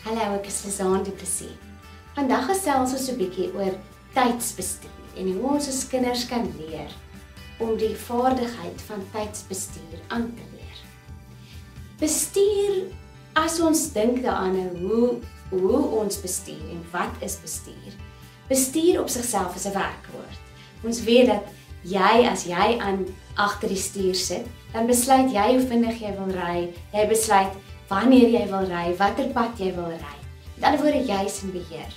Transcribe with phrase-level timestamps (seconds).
[0.00, 1.52] Hallo, ek is Lizaan Du Plessis.
[2.16, 3.74] Vandag gesels ons 'n bietjie oor
[4.16, 6.88] tydsbestuur en hoe ons ons kinders kan leer
[7.60, 10.78] om die vaardigheid van tydsbestuur aan te leer.
[12.00, 12.88] Bestuur
[13.36, 15.20] as ons dink daaraan hoe
[15.50, 17.92] hoe ons bestuur en wat is bestuur?
[18.48, 20.38] Bestuur op sigself is 'n werkwoord.
[20.82, 21.44] Ons weet dat
[21.84, 23.04] jy as jy aan
[23.36, 26.72] agter die stuur sit, dan besluit jy hoe vinnig jy wil ry.
[26.92, 27.52] Jy besluit
[27.90, 30.16] wanneer jy wil ry, watter pad jy wil ry.
[30.56, 31.94] Met ander woorde, jy is in beheer.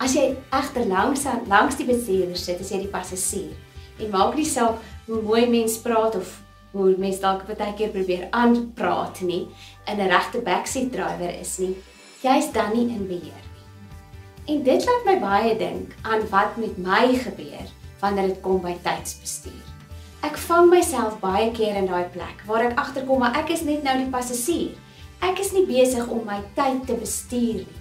[0.00, 3.52] As jy egter langs langs die bestuurder sit, is jy die passasier.
[4.00, 6.38] En maak nie saak hoe mooi mens praat of
[6.72, 9.48] hoe mens dalk baie keer probeer aanpraat nie,
[9.86, 11.76] in 'n regte backseat driver is nie.
[12.22, 14.56] Jy's dan nie in beheer nie.
[14.56, 17.66] En dit laat my baie dink aan wat met my gebeur
[18.00, 19.66] wanneer dit kom by tydsbestuur.
[20.22, 23.82] Ek vang myself baie keer in daai plek waar ek agterkom maar ek is net
[23.82, 24.76] nou die passasier.
[25.20, 27.80] Ek is nie besig om my tyd te bestuur nie.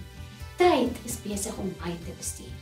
[0.60, 2.56] Tyd is besig om my te bestuur.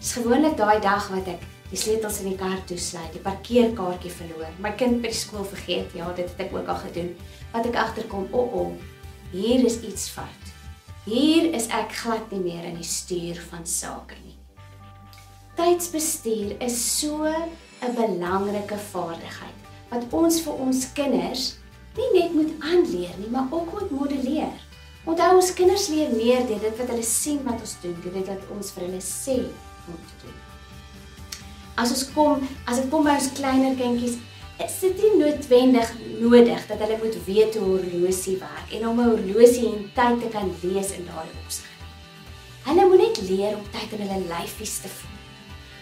[0.00, 4.50] Dis gewoonlik daai dag wat ek die sleutels in die kar toesluit, die parkeerkaartjie verloor,
[4.60, 5.94] my kind by die skool vergeet.
[5.94, 7.12] Ja, dit het ek ook al gedoen.
[7.54, 10.50] Wat ek agterkom, o, oh, oh, hier is iets fout.
[11.06, 14.36] Hier is ek glad nie meer in die stuur van sake nie.
[15.56, 19.58] Tydsbestuur is so 'n belangrike vaardigheid
[19.90, 21.61] wat ons vir ons kinders
[21.96, 24.54] nie net moet aanleer nie, maar ook moet modelleer.
[25.04, 28.28] Onthou ons kinders leer meer deur dit wat hulle sien wat ons doen, deur dit
[28.30, 29.38] wat ons vir hulle sê
[29.90, 30.36] om te doen.
[31.82, 34.20] As ons kom, as dit kom by ons kleiner kindjies,
[34.62, 39.00] is dit nie noodwendig nodig dat hulle moet weet hoe 'n horlosie werk en om
[39.00, 41.70] 'n horlosie en tyd te kan lees in daardie opsig.
[42.62, 45.18] Hulle moet net leer om tyd in hulle lyfies te voel.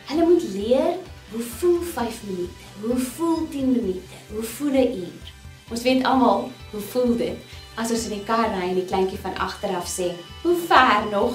[0.08, 0.96] Hulle moet leer
[1.32, 2.62] hoe voel 5 minute?
[2.80, 4.16] Hoe voel 10 minute?
[4.32, 5.29] Hoe voel 'n uur?
[5.70, 9.20] Ons weet almal hoe voel dit as ons in die kar ry en die kleintjie
[9.22, 10.10] van agteraf sê,
[10.42, 11.34] "Hoe ver nog?"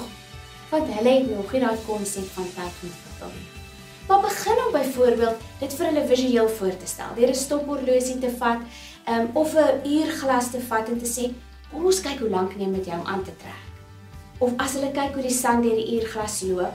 [0.70, 3.48] Want hulle het nog nie daai konsep van tyd ontwikkel nie.
[4.08, 7.14] Maar begin om byvoorbeeld dit vir hulle visueel voor te stel.
[7.16, 8.60] Deur 'n stophorlosie te vat,
[9.08, 11.32] um, of 'n uurglas te vat en te sê,
[11.70, 13.64] "Kom ons kyk hoe lank neem dit jou om aan te trek."
[14.38, 16.74] Of as hulle kyk hoe die son deur die uurglas loop,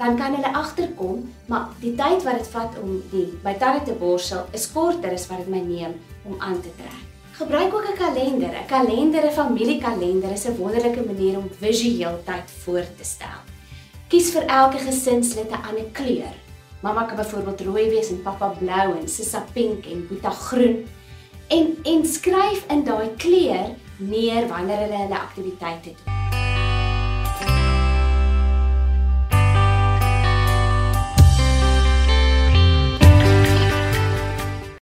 [0.00, 3.96] dan kan hulle agterkom, maar die tyd wat dit vat om die my tande te
[4.00, 7.02] borsel is korter as wat dit my neem om aan te trek.
[7.36, 8.52] Gebruik ook 'n kalender.
[8.52, 13.40] 'n Kalender, 'n familiekalender is 'n wonderlike manier om visueel tyd voor te stel.
[14.08, 16.34] Kies vir elke gesinslid 'n ander kleur.
[16.82, 20.86] Mamma kan byvoorbeeld rooi wees en pappa blou en Sissa pink en Boeta groen.
[21.48, 26.19] En en skryf in daai kleur neer wanneer hulle hulle aktiwiteite doen.